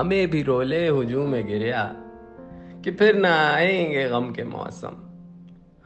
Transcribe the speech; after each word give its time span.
ہمیں 0.00 0.26
بھی 0.26 0.44
رولے 0.44 0.88
ہجوم 0.88 1.30
میں 1.30 1.42
گریا 1.42 1.92
کہ 2.84 2.90
پھر 2.90 3.14
نہ 3.14 3.26
آئیں 3.26 3.92
گے 3.92 4.06
غم 4.06 4.32
کے 4.32 4.44
موسم۔ 4.44 4.94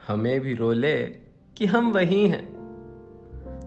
ہمیں 0.08 0.38
بھی 0.38 0.56
رولے 0.56 1.06
کہ 1.54 1.64
ہم 1.64 1.90
وہی 1.94 2.32
ہیں 2.32 2.54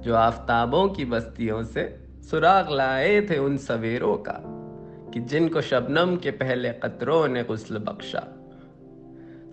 جو 0.03 0.15
آفتابوں 0.15 0.87
کی 0.87 1.05
بستیوں 1.05 1.63
سے 1.63 1.95
سراغ 2.21 2.73
لائے 2.73 3.21
تھے 3.21 3.37
ان 3.37 3.57
سویروں 3.57 4.17
کا 4.17 4.37
کہ 5.13 5.19
جن 5.19 5.49
کو 5.49 5.61
شبنم 5.61 6.15
کے 6.21 6.31
پہلے 6.31 6.71
قطروں 6.79 7.27
نے 7.27 7.43
غسل 7.47 7.77
بخشا۔ 7.77 8.19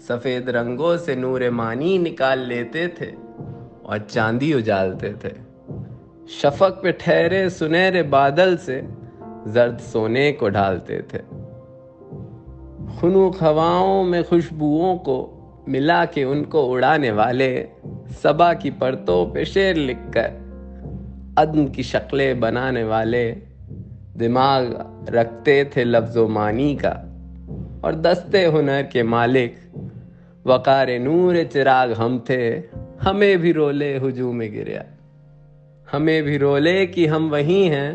سفید 0.00 0.48
رنگوں 0.48 0.96
سے 0.96 1.14
نور 1.14 1.40
مانی 1.40 1.98
نکال 1.98 2.38
لیتے 2.38 2.88
تھے 2.88 3.10
اور 3.82 3.98
چاندی 4.08 4.54
اجالتے 4.54 5.12
تھے۔ 5.12 5.30
شفق 6.28 6.82
پہ 6.82 6.90
ٹھہرے 6.90 7.48
سنہرے 7.48 8.02
بادل 8.02 8.56
سے 8.56 8.80
زرد 9.46 9.80
سونے 9.80 10.32
کو 10.32 10.48
ڈھالتے 10.48 11.02
تھے۔ 11.02 11.18
خنوق 13.00 13.42
ہواؤں 13.42 14.04
میں 14.04 14.22
خوشبوؤں 14.22 14.98
کو 14.98 15.40
ملا 15.66 16.04
کے 16.04 16.22
ان 16.22 16.44
کو 16.44 16.72
اڑانے 16.72 17.10
والے 17.10 17.66
صبا 18.22 18.52
کی 18.52 18.70
پرتوں 18.70 19.26
پہ 19.26 19.44
شیر 19.44 19.74
لکھ 19.74 20.12
کر 20.12 20.28
عدم 21.36 21.66
کی 21.66 21.82
شکلیں 21.82 22.34
بنانے 22.34 22.84
والے 22.84 23.34
دماغ 24.20 24.62
رکھتے 25.08 25.64
تھے 25.64 25.84
لفظ 25.84 26.16
و 26.16 26.28
معنی 26.28 26.76
کا۔ 26.76 26.94
اور 27.80 27.92
دستے 27.92 28.46
ہنر 28.46 28.82
کے 28.92 29.02
مالک 29.02 29.78
وقار 30.44 30.88
نور 30.98 31.34
چراغ 31.52 31.92
ہم 31.98 32.18
تھے، 32.18 32.60
ہمیں 33.06 33.36
بھی 33.36 33.52
رولے 33.52 33.98
ہجوم 33.98 34.36
میں 34.36 34.48
گریا۔ 34.48 34.82
ہمیں 35.94 36.22
بھی 36.22 36.38
رولے 36.38 36.86
کہ 36.86 37.08
ہم 37.08 37.32
وہی 37.32 37.68
ہیں 37.68 37.92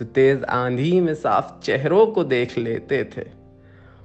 جو 0.00 0.06
تیز 0.06 0.38
آندھی 0.48 1.00
میں 1.00 1.14
صاف 1.14 1.52
چہروں 1.62 2.06
کو 2.06 2.22
دیکھ 2.22 2.58
لیتے 2.58 3.04
تھے 3.04 3.24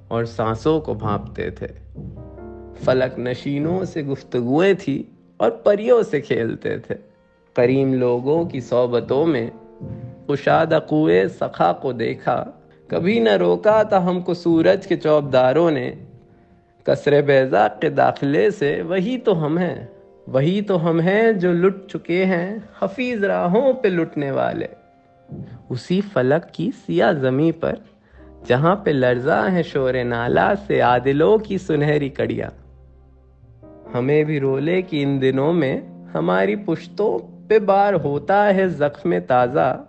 اور 0.08 0.24
سانسوں 0.24 0.80
کو 0.80 0.94
بھانپتے 0.94 1.50
تھے۔ 1.50 1.66
فلک 2.84 3.18
نشینوں 3.18 3.84
سے 3.84 4.02
گفتگویں 4.02 4.74
تھی 4.80 5.02
اور 5.36 5.50
پریوں 5.50 6.02
سے 6.02 6.20
کھیلتے 6.20 6.78
تھے۔ 6.78 6.94
کریم 7.54 7.94
لوگوں 7.94 8.44
کی 8.44 8.60
صحبتوں 8.60 9.26
میں 9.26 9.50
اشاد 10.28 10.66
قوے 10.88 11.28
سخا 11.40 11.72
کو 11.72 11.92
دیکھا۔ 11.92 12.44
کبھی 12.86 13.20
نہ 13.20 13.30
روکا 13.30 13.82
تھا 13.82 14.06
ہم 14.06 14.20
کو 14.20 14.34
سورج 14.34 14.86
کے 14.86 14.96
چوبداروں 14.96 15.70
نے۔ 15.70 15.94
کسر 16.84 17.22
بیزا 17.22 17.68
کے 17.68 17.88
داخلے 17.88 18.50
سے 18.50 18.82
وہی 18.82 19.18
تو 19.18 19.46
ہم 19.46 19.58
ہیں۔ 19.58 19.86
وہی 20.26 20.60
تو 20.60 20.90
ہم 20.90 21.00
ہیں 21.00 21.32
جو 21.32 21.52
لٹ 21.52 21.74
چکے 21.92 22.24
ہیں۔ 22.24 22.56
حفیظ 22.82 23.24
راہوں 23.24 23.72
پہ 23.72 23.88
لٹنے 23.88 24.30
والے۔ 24.30 24.66
اسی 25.68 26.00
فلک 26.00 26.54
کی 26.54 26.70
سیاہ 26.86 27.12
زمیں 27.12 27.62
پر، 27.62 27.74
جہاں 28.46 28.76
پہ 28.76 28.90
لرزا 28.90 29.52
ہے 29.52 29.62
شور 29.62 29.94
نالا 30.04 30.52
سے 30.66 30.80
عادلوں 30.80 31.38
کی 31.38 31.58
سنہری 31.58 32.08
کڑیاں۔ 32.08 32.50
ہمیں 33.94 34.24
بھی 34.24 34.40
رولے 34.40 34.82
کی 34.82 35.02
ان 35.02 35.20
دنوں 35.20 35.52
میں 35.52 35.80
ہماری 36.14 36.56
پشتوں 36.56 37.18
پہ 37.48 37.58
بار 37.58 37.94
ہوتا 37.94 38.54
ہے 38.54 38.68
زخم 38.68 39.14
تازہ، 39.26 39.84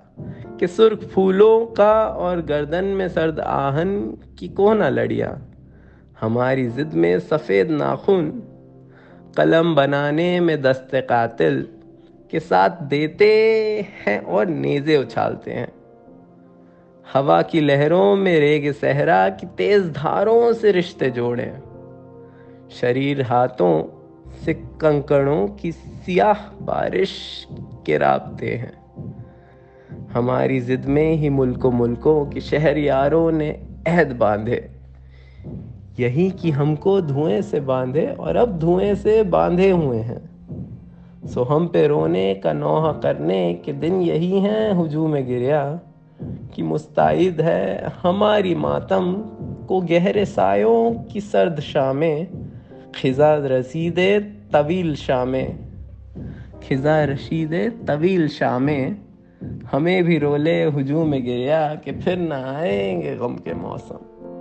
کہ 0.58 0.67
سرخ 0.67 1.14
پھولوں 1.14 1.66
کا 1.66 1.94
اور 1.94 2.38
گردن 2.50 2.86
میں 2.86 3.08
سرد 3.08 3.39
آہن 3.39 4.16
کی 4.36 4.47
کونا 4.47 4.89
لڑیا 4.89 5.34
ہماری 6.22 6.67
ضد 6.67 6.94
میں 6.94 7.17
سفید 7.30 7.69
ناخن، 7.69 8.30
قلم 9.36 9.75
بنانے 9.75 10.39
میں 10.39 10.56
دست 10.56 10.95
قاتل۔ 11.08 11.64
کے 12.30 12.39
ساتھ 12.39 12.83
دیتے 12.83 13.81
ہیں 14.08 14.17
اور 14.17 14.45
نیزے 14.45 14.97
اچھالتے 14.97 15.53
ہیں۔ 15.53 15.66
ہوا 17.16 17.42
کی 17.42 17.59
لہروں 17.59 18.16
میں 18.16 18.39
ریگ 18.39 18.72
صحرا 18.80 19.28
کی 19.39 19.47
تیز 19.56 19.89
دھاروں 19.95 20.52
سے 20.53 20.73
رشتے 20.73 21.09
جوڑے 21.09 21.52
شریر 22.69 23.18
ہاتھوں 23.22 23.84
سے 24.46 24.53
کنکڑوں 24.79 25.47
کی 25.47 25.72
سیاہ 25.72 26.63
بارش 26.66 27.09
کے 27.84 28.00
رابطے 28.00 28.57
ہیں۔ 28.57 29.06
ہماری 30.16 30.59
ضد 30.59 30.85
میں 30.85 31.13
ہی 31.13 31.29
ملک 31.29 31.66
و 31.66 31.72
ملکوں 31.72 32.25
کی 32.25 32.40
شہر 32.40 32.78
یاروں 32.78 33.31
نے 33.31 33.53
عہد 33.85 34.12
باندھے۔ 34.18 34.62
یہی 35.97 36.29
کہ 36.41 36.52
ہم 36.52 36.75
کو 36.75 37.00
دھوئیں 37.00 37.41
سے 37.41 37.59
باندھے 37.59 38.07
اور 38.18 38.35
اب 38.35 38.62
دھوئیں 38.62 38.94
سے 38.94 39.23
باندھے 39.23 39.72
ہوئے 39.72 40.02
ہیں۔ 40.02 40.37
سو 41.28 41.56
ہم 41.56 41.68
پہ 41.68 41.88
رونے 41.88 42.34
کا 42.34 42.54
نوحہ 42.54 43.02
کرنے 43.02 43.54
کے 43.54 43.72
دن 43.72 44.02
یہی 44.02 44.40
ہیں 44.40 44.74
ہجوم 44.82 45.14
گریا 45.14 45.76
کہ 46.52 46.64
مستعد 46.64 47.40
ہے 47.40 47.86
ہماری 48.04 48.56
ماتم 48.56 49.22
کو 49.68 49.80
گہرے 49.80 50.26
سایوں 50.26 51.10
کی 51.10 51.20
سرد 51.20 51.60
شامیں 51.60 52.26
خزا 52.92 53.38
رسید 53.38 54.00
طویل 54.52 54.96
شامیں۔ 54.96 55.48
خزا 56.70 57.06
رشید 57.06 57.56
طویل 57.86 58.28
شامیں۔ 58.28 58.90
ہمیں 59.74 60.02
بھی 60.02 60.20
رولے 60.20 60.66
ہجوم 60.66 61.12
گریا 61.12 61.74
کہ 61.84 61.92
پھر 62.04 62.16
نہ 62.16 62.34
آئیں 62.34 63.02
گے 63.02 63.16
غم 63.20 63.38
کے 63.38 63.54
موسم۔ 63.54 64.37